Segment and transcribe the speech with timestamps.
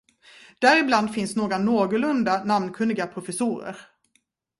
[0.61, 3.77] Däribland finns några någorlunda namnkunniga professorer.